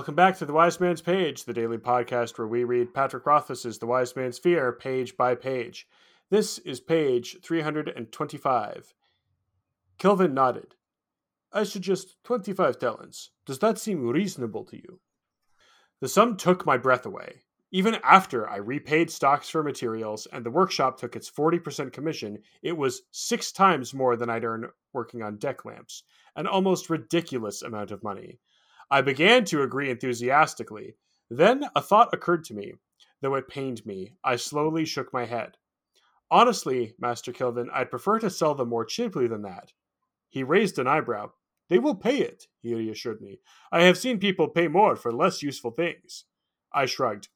[0.00, 3.78] Welcome back to The Wise Man's Page, the daily podcast where we read Patrick Rothfuss's
[3.78, 5.86] The Wise Man's Fear page by page.
[6.30, 8.94] This is page 325.
[9.98, 10.74] Kilvin nodded.
[11.52, 13.32] I suggest 25 talents.
[13.44, 15.00] Does that seem reasonable to you?
[16.00, 17.42] The sum took my breath away.
[17.70, 22.74] Even after I repaid stocks for materials and the workshop took its 40% commission, it
[22.74, 26.04] was six times more than I'd earn working on deck lamps,
[26.36, 28.38] an almost ridiculous amount of money.
[28.90, 30.96] I began to agree enthusiastically.
[31.30, 32.74] Then a thought occurred to me.
[33.20, 35.56] Though it pained me, I slowly shook my head.
[36.30, 39.72] Honestly, Master Kilvin, I'd prefer to sell them more cheaply than that.
[40.28, 41.30] He raised an eyebrow.
[41.68, 43.40] They will pay it, he reassured me.
[43.70, 46.24] I have seen people pay more for less useful things.
[46.72, 47.28] I shrugged.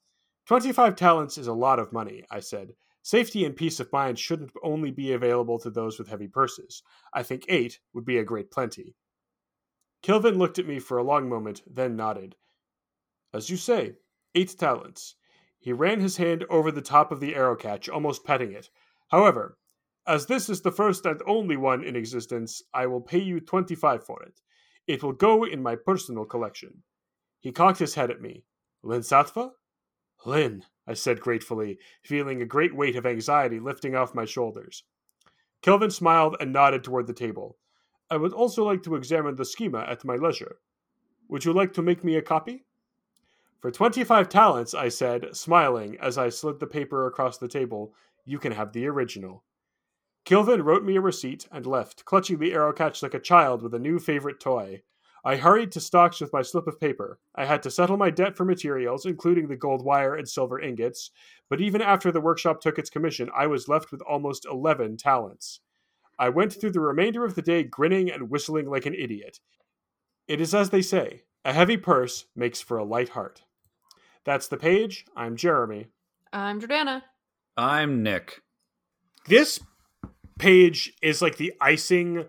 [0.47, 2.75] Twenty five talents is a lot of money, I said.
[3.03, 6.83] Safety and peace of mind shouldn't only be available to those with heavy purses.
[7.13, 8.95] I think eight would be a great plenty.
[10.05, 12.37] Kilvin looked at me for a long moment, then nodded.
[13.33, 13.95] As you say,
[14.35, 15.15] eight talents.
[15.59, 18.69] He ran his hand over the top of the arrow catch, almost petting it.
[19.09, 19.57] However,
[20.07, 23.75] as this is the first and only one in existence, I will pay you twenty
[23.75, 24.43] five for it.
[24.87, 26.83] It will go in my personal collection.
[27.41, 28.45] He cocked his head at me.
[28.83, 29.53] Lin Sattva?
[30.27, 34.85] Lin, I said gratefully, feeling a great weight of anxiety lifting off my shoulders.
[35.63, 37.57] Kilvin smiled and nodded toward the table.
[38.11, 40.59] I would also like to examine the schema at my leisure.
[41.29, 42.65] Would you like to make me a copy?
[43.61, 47.95] For 25 talents, I said, smiling as I slid the paper across the table,
[48.27, 49.43] you can have the original.
[50.27, 53.75] Kilvin wrote me a receipt and left, clutching the arrow catch like a child with
[53.75, 54.83] a new favorite toy.
[55.25, 57.19] I hurried to stocks with my slip of paper.
[57.35, 61.11] I had to settle my debt for materials, including the gold wire and silver ingots,
[61.49, 65.61] but even after the workshop took its commission, I was left with almost 11 talents.
[66.19, 69.41] I went through the remainder of the day grinning and whistling like an idiot.
[70.29, 73.43] It is as they say a heavy purse makes for a light heart.
[74.25, 75.05] That's the page.
[75.17, 75.89] I'm Jeremy.
[76.33, 77.03] I'm Jordana.
[77.57, 78.43] I'm Nick.
[79.29, 79.61] This
[80.39, 82.25] page is like the icing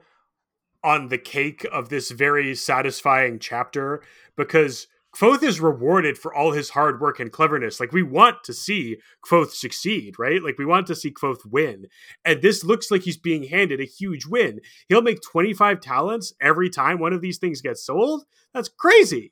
[0.84, 4.04] on the cake of this very satisfying chapter
[4.36, 7.80] because Kvothe is rewarded for all his hard work and cleverness.
[7.80, 10.44] Like we want to see Kvothe succeed, right?
[10.44, 11.88] Like we want to see Kvothe win.
[12.26, 14.60] And this looks like he's being handed a huge win.
[14.90, 18.26] He'll make 25 talents every time one of these things gets sold.
[18.54, 19.32] That's crazy.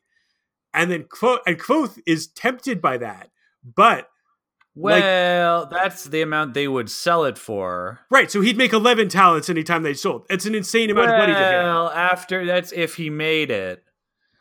[0.73, 3.29] And then Kvothe, and Kvothe is tempted by that.
[3.63, 4.07] But
[4.75, 7.99] well, like, that's the amount they would sell it for.
[8.09, 10.25] Right, so he'd make 11 talents anytime they sold.
[10.29, 11.63] It's an insane amount well, of money to him.
[11.65, 13.83] Well, after that's if he made it.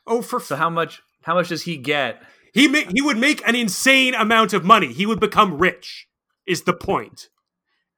[0.06, 2.22] Oh, for so how much how much does he get?
[2.52, 4.92] He ma- he would make an insane amount of money.
[4.92, 6.08] He would become rich.
[6.46, 7.28] Is the point.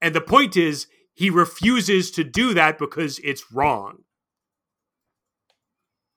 [0.02, 4.04] And the point is he refuses to do that because it's wrong.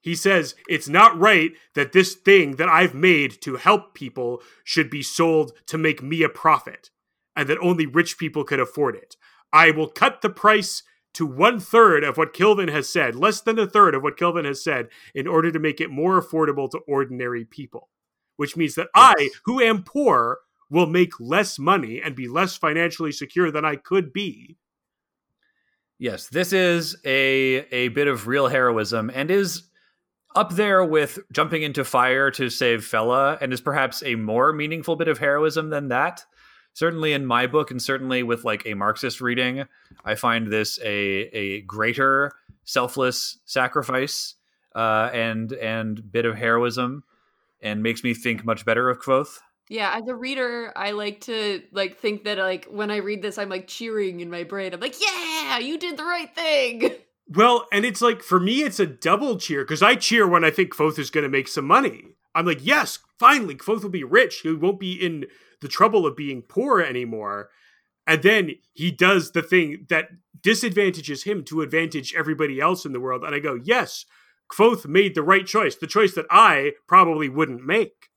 [0.01, 4.89] He says it's not right that this thing that I've made to help people should
[4.89, 6.89] be sold to make me a profit
[7.35, 9.15] and that only rich people could afford it.
[9.53, 13.57] I will cut the price to one third of what Kilvin has said, less than
[13.57, 16.79] a third of what Kilvin has said, in order to make it more affordable to
[16.87, 17.89] ordinary people.
[18.35, 19.15] Which means that yes.
[19.17, 23.77] I, who am poor, will make less money and be less financially secure than I
[23.77, 24.57] could be.
[25.99, 29.63] Yes, this is a a bit of real heroism and is
[30.35, 34.95] up there with jumping into fire to save Fela and is perhaps a more meaningful
[34.95, 36.23] bit of heroism than that
[36.77, 39.65] certainly in my book and certainly with like a marxist reading
[40.05, 42.31] i find this a a greater
[42.63, 44.35] selfless sacrifice
[44.75, 47.03] uh, and and bit of heroism
[47.61, 49.39] and makes me think much better of Kvothe.
[49.69, 53.37] Yeah, as a reader, I like to like think that like when I read this,
[53.37, 54.73] I'm like cheering in my brain.
[54.73, 56.91] I'm like, yeah, you did the right thing.
[57.29, 60.51] Well, and it's like for me, it's a double cheer because I cheer when I
[60.51, 62.15] think Kvothe is going to make some money.
[62.35, 64.41] I'm like, yes, finally, Kvothe will be rich.
[64.41, 65.25] He won't be in
[65.61, 67.49] the trouble of being poor anymore.
[68.05, 70.09] And then he does the thing that
[70.41, 73.23] disadvantages him to advantage everybody else in the world.
[73.23, 74.05] And I go, yes,
[74.51, 78.09] Kvothe made the right choice, the choice that I probably wouldn't make.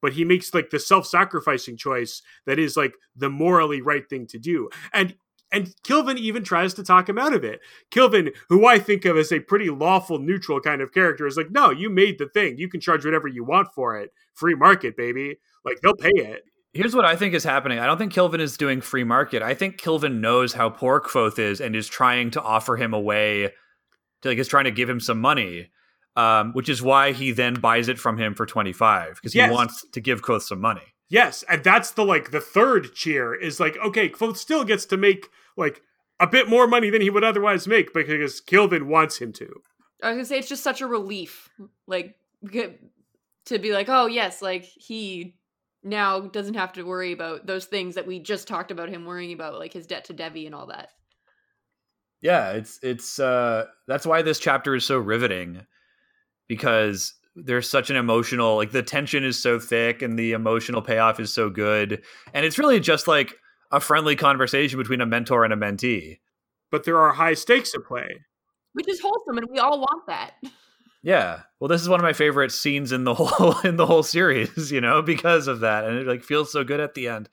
[0.00, 4.38] But he makes like the self-sacrificing choice that is like the morally right thing to
[4.38, 4.70] do.
[4.94, 5.16] And
[5.52, 7.60] and Kilvin even tries to talk him out of it.
[7.90, 11.50] Kilvin, who I think of as a pretty lawful, neutral kind of character, is like,
[11.50, 12.58] no, you made the thing.
[12.58, 14.12] You can charge whatever you want for it.
[14.34, 15.38] Free market, baby.
[15.64, 16.42] Like they'll pay it.
[16.72, 17.80] Here's what I think is happening.
[17.80, 19.42] I don't think Kilvin is doing free market.
[19.42, 23.00] I think Kilvin knows how poor Kvothe is and is trying to offer him a
[23.00, 23.50] way
[24.22, 25.70] to like is trying to give him some money.
[26.16, 29.50] Um, which is why he then buys it from him for 25 because he yes.
[29.50, 30.82] wants to give Kvothe some money.
[31.10, 34.96] Yes, and that's the like the third cheer is like okay, Kvothe still gets to
[34.96, 35.82] make like
[36.20, 39.62] a bit more money than he would otherwise make because Kilvin wants him to.
[40.02, 41.50] I was gonna say it's just such a relief.
[41.88, 42.14] Like
[42.52, 45.34] to be like, oh yes, like he
[45.82, 49.32] now doesn't have to worry about those things that we just talked about him worrying
[49.32, 50.90] about, like his debt to Devi and all that.
[52.22, 55.66] Yeah, it's it's uh that's why this chapter is so riveting
[56.46, 61.20] because there's such an emotional like the tension is so thick and the emotional payoff
[61.20, 62.02] is so good.
[62.34, 63.34] And it's really just like
[63.70, 66.18] a friendly conversation between a mentor and a mentee.
[66.70, 68.24] But there are high stakes at play.
[68.72, 70.32] Which is wholesome and we all want that.
[71.02, 71.42] Yeah.
[71.60, 74.70] Well this is one of my favorite scenes in the whole in the whole series
[74.72, 77.28] you know because of that and it like feels so good at the end.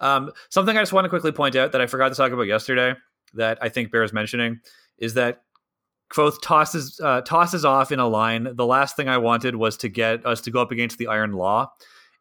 [0.00, 2.46] Um something i just want to quickly point out that i forgot to talk about
[2.46, 2.94] yesterday
[3.34, 4.60] that i think bears mentioning
[4.98, 5.42] is that
[6.12, 8.48] Kvothe tosses uh, tosses off in a line.
[8.54, 11.32] The last thing I wanted was to get us to go up against the Iron
[11.32, 11.72] Law,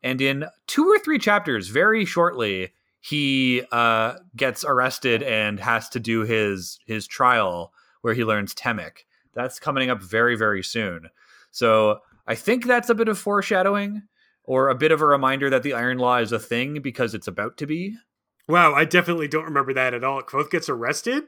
[0.01, 2.71] and in two or three chapters, very shortly,
[3.01, 9.05] he uh, gets arrested and has to do his his trial where he learns Temic.
[9.33, 11.09] That's coming up very very soon.
[11.51, 14.03] So I think that's a bit of foreshadowing
[14.43, 17.27] or a bit of a reminder that the Iron Law is a thing because it's
[17.27, 17.95] about to be.
[18.47, 20.21] Wow, I definitely don't remember that at all.
[20.21, 21.25] Kvothe gets arrested.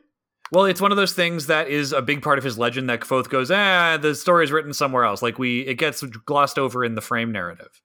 [0.53, 2.99] Well, it's one of those things that is a big part of his legend that
[2.99, 5.23] Kvothe goes, ah, the story is written somewhere else.
[5.23, 7.81] Like we, it gets glossed over in the frame narrative.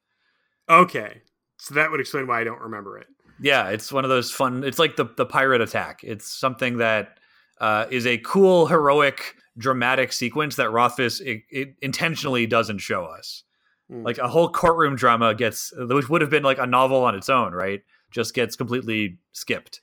[0.68, 1.22] Okay,
[1.56, 3.06] so that would explain why I don't remember it.
[3.40, 4.64] Yeah, it's one of those fun.
[4.64, 6.00] It's like the the pirate attack.
[6.04, 7.18] It's something that
[7.58, 13.44] uh, is a cool, heroic, dramatic sequence that Rothfuss it, it intentionally doesn't show us.
[13.90, 14.04] Mm.
[14.04, 17.30] Like a whole courtroom drama gets, which would have been like a novel on its
[17.30, 17.80] own, right?
[18.10, 19.80] Just gets completely skipped,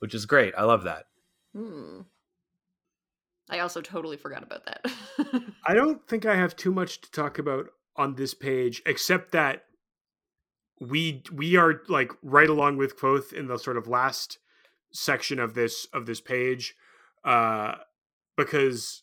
[0.00, 0.52] which is great.
[0.58, 1.06] I love that.
[1.54, 2.00] Hmm.
[3.50, 4.86] I also totally forgot about that.
[5.66, 7.66] I don't think I have too much to talk about
[7.96, 9.64] on this page, except that
[10.80, 14.38] we we are like right along with Kvothe in the sort of last
[14.92, 16.74] section of this of this page,
[17.24, 17.74] uh,
[18.36, 19.02] because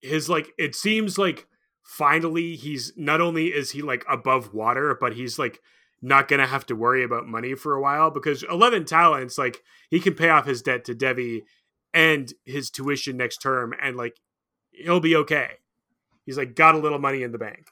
[0.00, 1.46] his like it seems like
[1.82, 5.60] finally he's not only is he like above water, but he's like
[6.00, 10.00] not gonna have to worry about money for a while because 11 talents like he
[10.00, 11.44] can pay off his debt to Devi
[11.94, 14.20] and his tuition next term and like
[14.72, 15.52] he'll be okay.
[16.26, 17.68] He's like got a little money in the bank.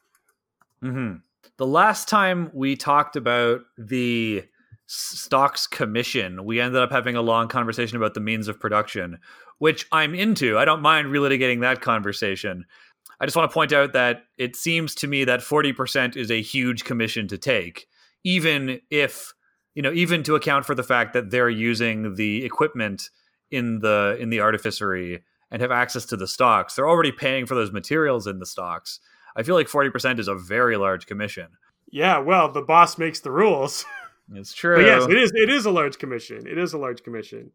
[0.82, 1.18] Mm-hmm.
[1.58, 4.42] the last time we talked about the
[4.88, 9.18] stocks commission we ended up having a long conversation about the means of production
[9.58, 10.58] which i'm into.
[10.58, 12.64] I don't mind relitigating that conversation.
[13.20, 16.42] I just want to point out that it seems to me that 40% is a
[16.42, 17.86] huge commission to take
[18.24, 19.32] even if
[19.76, 23.08] you know even to account for the fact that they're using the equipment
[23.52, 27.54] in the in the artificery and have access to the stocks, they're already paying for
[27.54, 28.98] those materials in the stocks.
[29.36, 31.48] I feel like 40% is a very large commission.
[31.90, 33.84] Yeah, well, the boss makes the rules.
[34.34, 34.76] It's true.
[34.76, 36.46] But yes, it is it is a large commission.
[36.46, 37.50] It is a large commission.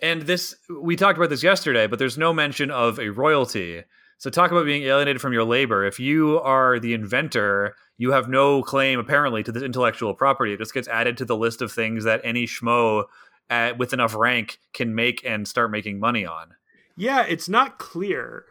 [0.00, 3.82] And this we talked about this yesterday, but there's no mention of a royalty.
[4.18, 5.84] So talk about being alienated from your labor.
[5.84, 10.52] If you are the inventor, you have no claim apparently to this intellectual property.
[10.52, 13.04] It just gets added to the list of things that any schmo
[13.50, 16.54] at, with enough rank can make and start making money on.
[16.96, 18.44] Yeah, it's not clear.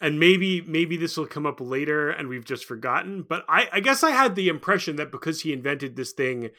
[0.00, 3.22] And maybe maybe this will come up later and we've just forgotten.
[3.28, 6.50] But I, I guess I had the impression that because he invented this thing,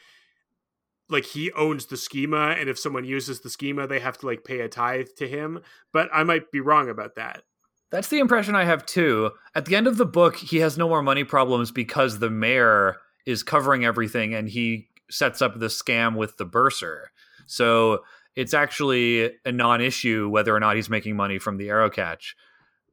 [1.08, 4.44] like he owns the schema, and if someone uses the schema, they have to like
[4.44, 5.60] pay a tithe to him.
[5.92, 7.42] But I might be wrong about that.
[7.90, 9.30] That's the impression I have too.
[9.54, 12.96] At the end of the book, he has no more money problems because the mayor
[13.26, 17.10] is covering everything and he sets up the scam with the bursar.
[17.50, 18.04] So
[18.36, 22.36] it's actually a non-issue whether or not he's making money from the arrow catch.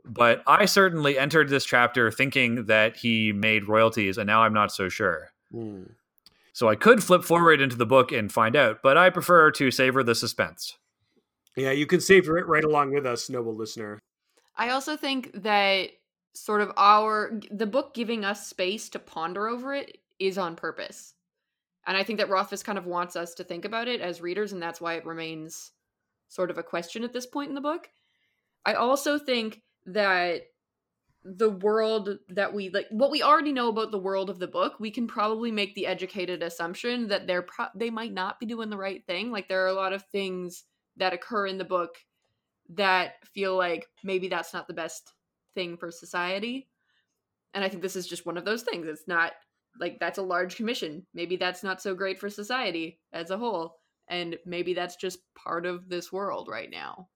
[0.04, 4.72] But I certainly entered this chapter thinking that he made royalties, and now I'm not
[4.72, 5.32] so sure.
[5.54, 5.92] Mm.
[6.54, 9.70] So I could flip forward into the book and find out, but I prefer to
[9.70, 10.78] savor the suspense.
[11.56, 14.00] Yeah, you can savor it right along with us, noble listener.
[14.56, 15.90] I also think that
[16.34, 21.14] sort of our the book giving us space to ponder over it is on purpose.
[21.88, 24.52] And I think that Rothfuss kind of wants us to think about it as readers,
[24.52, 25.72] and that's why it remains
[26.28, 27.90] sort of a question at this point in the book.
[28.66, 30.42] I also think that
[31.24, 34.80] the world that we like what we already know about the world of the book
[34.80, 38.70] we can probably make the educated assumption that they're pro- they might not be doing
[38.70, 39.32] the right thing.
[39.32, 40.64] Like there are a lot of things
[40.98, 41.96] that occur in the book
[42.70, 45.14] that feel like maybe that's not the best
[45.56, 46.68] thing for society.
[47.54, 48.88] And i think this is just one of those things.
[48.88, 49.34] It's not
[49.80, 51.06] like that's a large commission.
[51.14, 53.78] Maybe that's not so great for society as a whole.
[54.10, 57.10] And maybe that's just part of this world right now.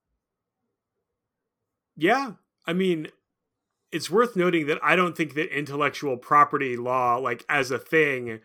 [1.96, 2.34] Yeah.
[2.65, 3.08] I mean,
[3.91, 8.39] it's worth noting that I don't think that intellectual property law, like as a thing,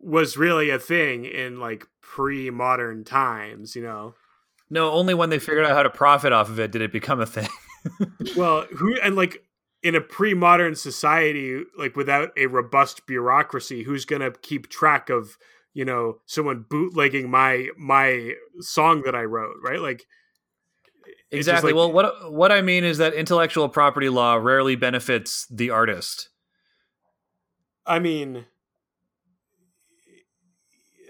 [0.00, 4.14] was really a thing in like pre modern times, you know?
[4.70, 7.20] No, only when they figured out how to profit off of it did it become
[7.20, 7.48] a thing.
[8.36, 9.43] well, who and like
[9.84, 15.36] in a pre-modern society like without a robust bureaucracy who's going to keep track of
[15.74, 20.06] you know someone bootlegging my my song that i wrote right like
[21.30, 21.72] it's just Exactly.
[21.72, 26.30] like- well, what what I mean is that intellectual property law rarely benefits the artist.
[27.86, 28.46] i mean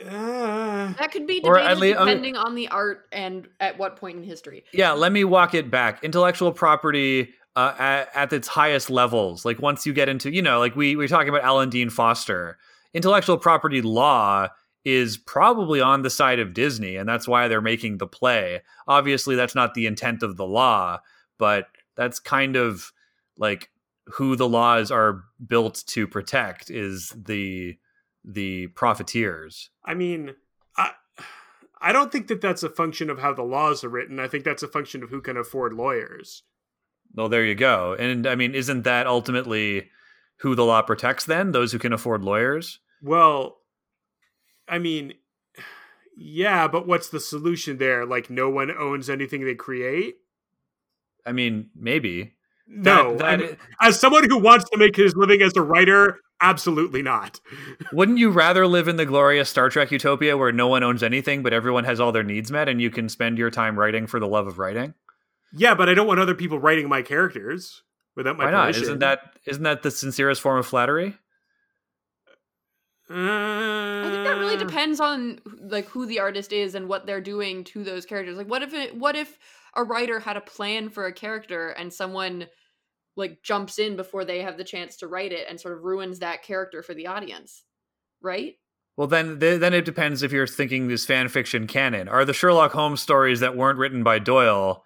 [0.04, 3.49] uh, That could be Or debated at lea- I mean- depending on the art and
[3.61, 4.64] at what point in history.
[4.73, 6.02] Yeah, let me walk it back.
[6.04, 10.59] Intellectual property uh, at, at its highest levels, like once you get into, you know,
[10.59, 12.59] like we we are talking about Alan Dean Foster.
[12.93, 14.49] Intellectual property law
[14.85, 18.63] is probably on the side of Disney, and that's why they're making the play.
[18.87, 21.01] Obviously, that's not the intent of the law,
[21.39, 22.93] but that's kind of
[23.37, 23.71] like
[24.07, 27.77] who the laws are built to protect is the
[28.25, 29.69] the profiteers.
[29.85, 30.35] i mean
[30.77, 30.93] i
[31.81, 34.45] i don't think that that's a function of how the laws are written i think
[34.45, 36.43] that's a function of who can afford lawyers
[37.14, 37.94] Well, there you go.
[37.99, 39.88] And I mean, isn't that ultimately
[40.38, 41.52] who the law protects then?
[41.52, 42.80] Those who can afford lawyers?
[43.02, 43.59] Well,
[44.68, 45.14] I mean,
[46.16, 48.04] yeah, but what's the solution there?
[48.06, 50.16] Like, no one owns anything they create?
[51.26, 52.35] I mean, maybe.
[52.66, 53.16] No.
[53.16, 56.18] That- I that- mean, as someone who wants to make his living as a writer,
[56.40, 57.40] absolutely not.
[57.92, 61.42] Wouldn't you rather live in the glorious Star Trek utopia where no one owns anything
[61.42, 64.18] but everyone has all their needs met and you can spend your time writing for
[64.18, 64.94] the love of writing?
[65.57, 67.83] Yeah, but I don't want other people writing my characters
[68.17, 68.63] without my Why not?
[68.65, 68.83] permission.
[68.83, 71.17] Isn't that isn't that the sincerest form of flattery?
[73.11, 77.21] I think that really Uh, depends on like who the artist is and what they're
[77.21, 78.37] doing to those characters.
[78.37, 79.39] Like what if it what if
[79.75, 82.47] a writer had a plan for a character and someone
[83.17, 86.21] like jumps in before they have the chance to write it and sort of ruins
[86.21, 87.63] that character for the audience.
[88.23, 88.57] Right?
[88.97, 92.09] Well, then th- then it depends if you're thinking this fan fiction canon.
[92.09, 94.84] Are the Sherlock Holmes stories that weren't written by Doyle?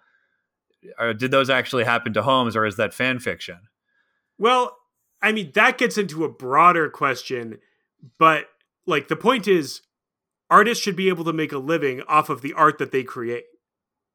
[0.97, 3.59] Or did those actually happen to Holmes, or is that fan fiction?
[4.37, 4.77] Well,
[5.21, 7.59] I mean, that gets into a broader question,
[8.17, 8.45] but
[8.85, 9.81] like the point is,
[10.49, 13.43] artists should be able to make a living off of the art that they create.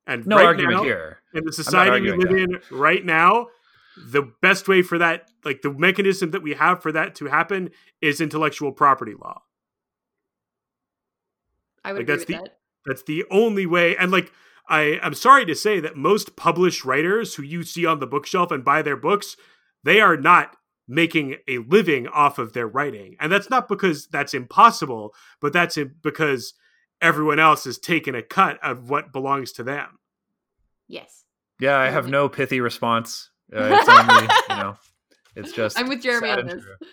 [0.06, 1.18] And No right argument now, here.
[1.34, 3.48] in the society we arguing live in right now,
[3.96, 7.70] the best way for that, like the mechanism that we have for that to happen,
[8.00, 9.42] is intellectual property law.
[11.84, 12.58] I would Like, agree that's with the- that.
[12.86, 13.96] That's the only way.
[13.96, 14.30] And like,
[14.68, 18.50] I, I'm sorry to say that most published writers who you see on the bookshelf
[18.50, 19.36] and buy their books,
[19.82, 20.56] they are not
[20.86, 23.16] making a living off of their writing.
[23.20, 26.54] And that's not because that's impossible, but that's because
[27.00, 29.98] everyone else has taken a cut of what belongs to them.
[30.88, 31.24] Yes.
[31.60, 33.30] Yeah, I have no pithy response.
[33.54, 34.76] Uh, it's only, you know,
[35.36, 35.78] it's just.
[35.78, 36.62] I'm with Jeremy on this.
[36.62, 36.88] true.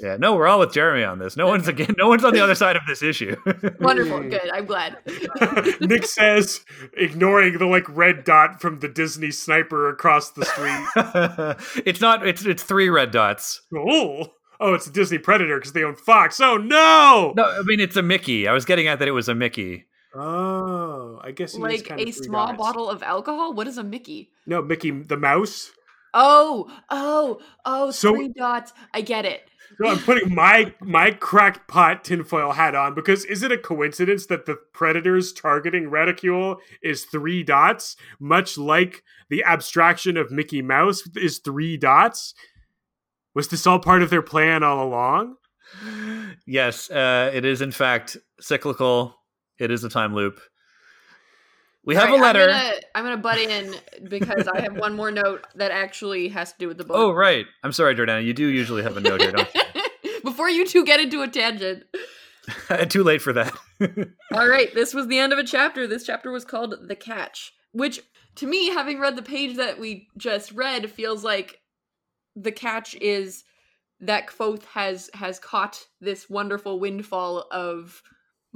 [0.00, 1.36] Yeah, no, we're all with Jeremy on this.
[1.36, 1.94] No one's again.
[1.96, 3.34] No one's on the other side of this issue.
[3.80, 4.22] Wonderful.
[4.28, 4.50] Good.
[4.52, 4.98] I'm glad.
[5.80, 6.60] Nick says,
[6.96, 11.84] ignoring the like red dot from the Disney sniper across the street.
[11.86, 12.26] it's not.
[12.26, 13.62] It's it's three red dots.
[13.74, 14.26] oh,
[14.60, 16.40] oh, it's a Disney Predator because they own Fox.
[16.40, 17.32] Oh no!
[17.36, 18.46] No, I mean it's a Mickey.
[18.48, 19.86] I was getting at that it was a Mickey.
[20.14, 22.58] Oh, I guess he like kind a of three small dots.
[22.58, 23.52] bottle of alcohol?
[23.54, 24.30] What is a Mickey?
[24.46, 25.70] No, Mickey the mouse.
[26.14, 28.72] Oh, oh, oh, So- three dots.
[28.94, 29.42] I get it.
[29.78, 34.26] So I'm putting my my cracked pot tinfoil hat on because is it a coincidence
[34.26, 41.08] that the predators targeting reticule is three dots, much like the abstraction of Mickey Mouse
[41.16, 42.34] is three dots?
[43.34, 45.36] Was this all part of their plan all along?
[46.46, 49.14] Yes, uh, it is in fact cyclical.
[49.58, 50.40] It is a time loop.
[51.86, 52.42] We have All a letter.
[52.42, 53.74] I'm gonna, I'm gonna butt in
[54.08, 56.96] because I have one more note that actually has to do with the book.
[56.96, 57.46] Oh right.
[57.62, 58.24] I'm sorry, Jordana.
[58.24, 59.48] You do usually have a note here, don't
[60.24, 61.84] Before you two get into a tangent.
[62.88, 63.54] Too late for that.
[64.32, 65.86] All right, this was the end of a chapter.
[65.86, 68.00] This chapter was called The Catch, which
[68.36, 71.60] to me, having read the page that we just read, feels like
[72.34, 73.44] the catch is
[74.00, 78.02] that Kvothe has has caught this wonderful windfall of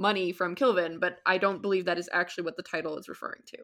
[0.01, 3.41] money from Kilvin, but I don't believe that is actually what the title is referring
[3.47, 3.57] to.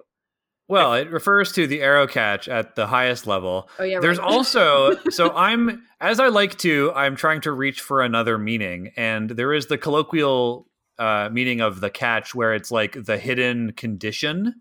[0.69, 3.69] well, it refers to the arrow catch at the highest level.
[3.79, 4.27] Oh yeah, There's right.
[4.33, 9.29] also so I'm as I like to, I'm trying to reach for another meaning, and
[9.31, 10.67] there is the colloquial
[10.99, 14.55] uh, meaning of the catch where it's like the hidden condition,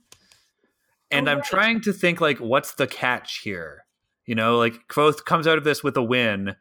[1.11, 1.47] and Oh, I'm right.
[1.47, 3.85] trying to think like what's the catch here?
[4.27, 6.57] You know, like Kvothe comes out of this with a win.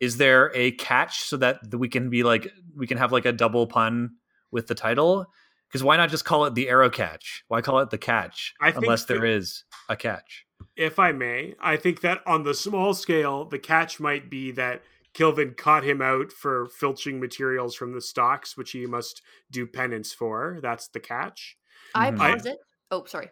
[0.00, 3.32] Is there a catch so that we can be like we can have like a
[3.32, 4.12] double pun
[4.50, 5.26] with the title?
[5.68, 7.44] Because why not just call it the arrow catch?
[7.48, 10.44] Why call it the catch I unless there that- is a catch?
[10.76, 14.82] If I may, I think that on the small scale, the catch might be that
[15.14, 20.12] Kilvin caught him out for filching materials from the stocks, which he must do penance
[20.12, 20.58] for.
[20.62, 21.56] That's the catch.
[21.94, 22.20] I Mhm.
[22.20, 22.58] I- pause it.
[22.90, 23.30] Oh, sorry.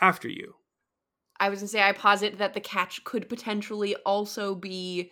[0.00, 0.56] After you.
[1.38, 5.10] I was gonna say I posit that the catch could potentially also be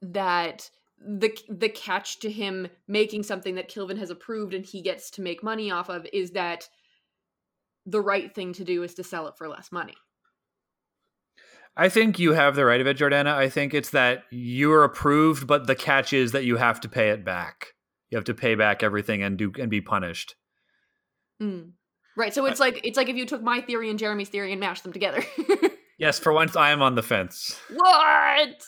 [0.00, 5.10] that the the catch to him making something that Kilvin has approved and he gets
[5.12, 6.68] to make money off of is that
[7.86, 9.94] the right thing to do is to sell it for less money.
[11.76, 13.34] I think you have the right of it, Jordana.
[13.34, 16.88] I think it's that you are approved, but the catch is that you have to
[16.88, 17.68] pay it back.
[18.10, 20.34] You have to pay back everything and do and be punished.
[21.40, 21.72] Mm.
[22.16, 22.34] Right.
[22.34, 24.82] So it's like it's like if you took my theory and Jeremy's theory and mashed
[24.82, 25.22] them together.
[25.98, 27.60] yes, for once I am on the fence.
[27.70, 28.64] What?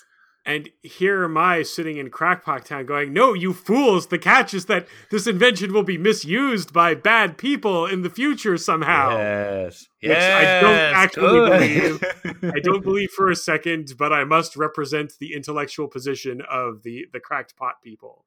[0.50, 4.08] And here am I sitting in Crackpot Town going, No, you fools!
[4.08, 8.56] The catch is that this invention will be misused by bad people in the future
[8.56, 9.16] somehow.
[9.16, 9.86] Yes.
[10.02, 10.42] Which yes.
[10.42, 12.00] I don't actually Good.
[12.00, 12.52] believe.
[12.52, 17.06] I don't believe for a second, but I must represent the intellectual position of the,
[17.12, 18.24] the cracked pot people.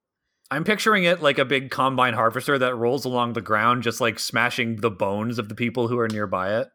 [0.50, 4.18] I'm picturing it like a big combine harvester that rolls along the ground, just like
[4.18, 6.70] smashing the bones of the people who are nearby it.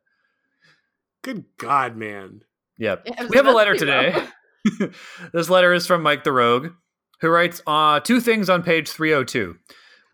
[1.23, 2.43] Good God, man.
[2.77, 3.05] Yep.
[3.07, 4.29] Yeah, we have a letter to say, today.
[5.33, 6.73] this letter is from Mike the Rogue,
[7.21, 9.57] who writes uh, two things on page 302.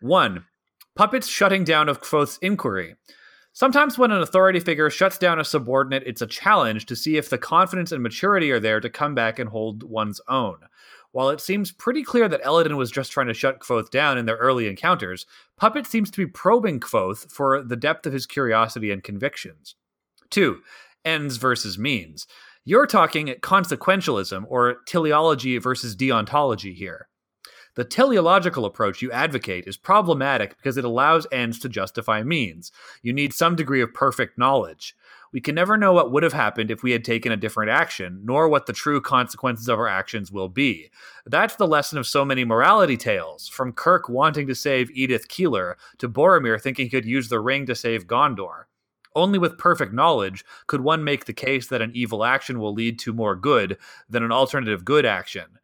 [0.01, 0.45] One,
[0.97, 2.97] puppets shutting down of Kvothe's inquiry.
[3.53, 7.31] Sometimes when an authority figure shuts down a subordinate, it's a challenge to see if
[7.31, 10.57] the confidence and maturity are there to come back and hold one's own.
[11.13, 14.27] While it seems pretty clear that Elodin was just trying to shut Kvothe down in
[14.27, 18.91] their early encounters, Puppet seems to be probing Kvothe for the depth of his curiosity
[18.91, 19.77] and convictions.
[20.31, 20.63] Two,
[21.05, 22.27] ends versus means.
[22.67, 27.09] You're talking consequentialism or teleology versus deontology here.
[27.75, 32.73] The teleological approach you advocate is problematic because it allows ends to justify means.
[33.03, 34.97] You need some degree of perfect knowledge.
[35.31, 38.23] We can never know what would have happened if we had taken a different action,
[38.25, 40.91] nor what the true consequences of our actions will be.
[41.27, 45.77] That's the lesson of so many morality tales, from Kirk wanting to save Edith Keeler
[45.99, 48.65] to Boromir thinking he could use the ring to save Gondor.
[49.15, 52.99] Only with perfect knowledge could one make the case that an evil action will lead
[53.01, 53.79] to more good
[54.09, 55.59] than an alternative good action.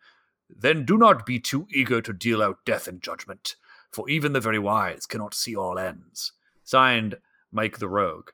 [0.48, 3.56] Then do not be too eager to deal out death and judgment,
[3.90, 6.32] for even the very wise cannot see all ends.
[6.64, 7.16] Signed,
[7.50, 8.30] Mike the Rogue.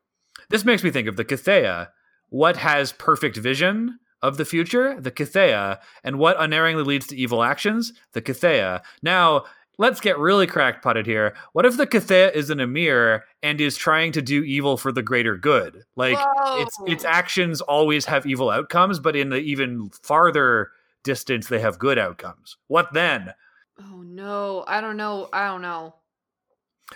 [0.50, 1.88] This makes me think of the Cthaeh.
[2.29, 5.00] What has perfect vision of the future?
[5.00, 5.79] The Cthaeh.
[6.05, 7.92] And what unerringly leads to evil actions?
[8.12, 8.83] The Cthaeh.
[9.02, 9.44] Now,
[9.78, 11.34] let's get really crackpotted here.
[11.52, 15.02] What if the Cthaeh is an Amyr and is trying to do evil for the
[15.02, 15.84] greater good?
[15.96, 16.18] Like
[16.60, 20.70] its its actions always have evil outcomes, but in the even farther
[21.04, 22.56] distance they have good outcomes.
[22.68, 23.32] What then?
[23.80, 25.28] Oh no, I don't know.
[25.32, 25.94] I don't know.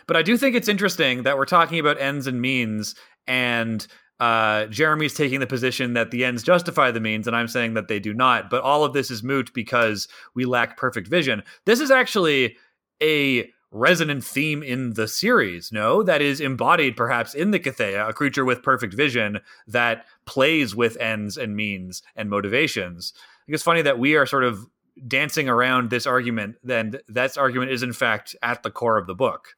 [0.07, 2.95] But I do think it's interesting that we're talking about ends and means,
[3.27, 3.85] and
[4.21, 7.89] uh, Jeremy's taking the position that the ends justify the means, and I'm saying that
[7.89, 8.51] they do not.
[8.51, 11.43] But all of this is moot because we lack perfect vision.
[11.65, 12.57] This is actually
[13.03, 16.03] a resonant theme in the series, no?
[16.03, 20.97] That is embodied perhaps in the Cthaeh, a creature with perfect vision that plays with
[20.99, 23.13] ends and means and motivations.
[23.17, 24.67] I think it's funny that we are sort of
[25.07, 29.15] dancing around this argument, then that argument is in fact at the core of the
[29.15, 29.55] book.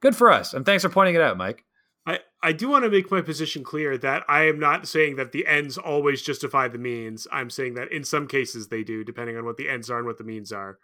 [0.00, 1.64] Good for us, and thanks for pointing it out, Mike.
[2.06, 5.32] I, I do want to make my position clear that I am not saying that
[5.32, 7.26] the ends always justify the means.
[7.32, 10.06] I'm saying that in some cases they do, depending on what the ends are and
[10.06, 10.78] what the means are.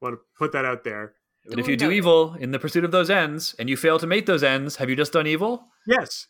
[0.00, 1.14] Just want to put that out there.
[1.48, 1.96] But if you do Duly noted.
[1.98, 4.88] evil in the pursuit of those ends, and you fail to make those ends, have
[4.88, 5.64] you just done evil?
[5.86, 6.26] Yes.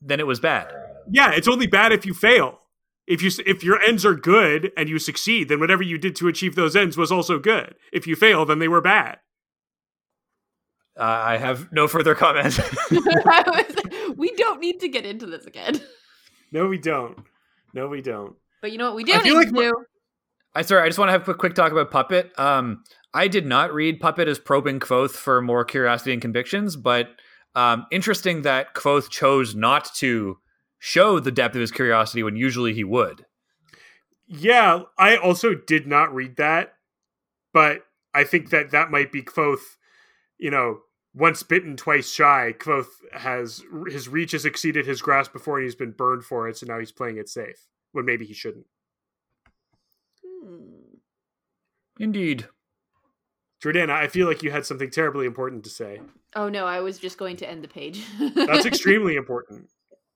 [0.00, 0.72] Then it was bad.
[1.10, 2.60] Yeah, it's only bad if you fail.
[3.06, 6.26] If you if your ends are good and you succeed, then whatever you did to
[6.28, 7.76] achieve those ends was also good.
[7.92, 9.18] If you fail, then they were bad.
[10.98, 12.58] Uh, I have no further comment.
[14.16, 15.80] We don't need to get into this again.
[16.52, 17.18] No, we don't.
[17.74, 18.34] No, we don't.
[18.62, 19.72] But you know what we do I need like to my- do?
[20.56, 22.32] I sorry, I just want to have a quick, quick talk about Puppet.
[22.38, 27.10] Um, I did not read Puppet as probing Kvothe for more curiosity and convictions, but
[27.54, 30.38] um, interesting that Kvothe chose not to
[30.78, 33.26] show the depth of his curiosity when usually he would.
[34.26, 36.72] Yeah, I also did not read that,
[37.52, 37.82] but
[38.14, 39.60] I think that that might be Kvothe,
[40.38, 40.80] you know,
[41.14, 42.54] once bitten, twice shy.
[42.58, 46.56] Kvothe has his reach has exceeded his grasp before, and he's been burned for it.
[46.56, 48.64] So now he's playing it safe when maybe he shouldn't.
[50.46, 50.96] Hmm.
[51.98, 52.46] Indeed.
[53.64, 56.00] Jordana, I feel like you had something terribly important to say.
[56.34, 58.04] Oh no, I was just going to end the page.
[58.34, 59.68] That's extremely important.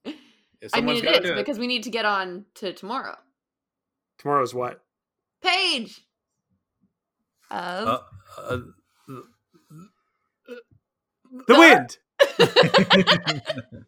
[0.06, 1.36] I mean, someone's it gotta is do it.
[1.36, 3.16] because we need to get on to tomorrow.
[4.18, 4.82] Tomorrow's what?
[5.42, 6.02] Page
[7.50, 7.98] of Uh,
[8.38, 8.58] uh,
[9.08, 9.24] The
[11.46, 11.96] The- wind.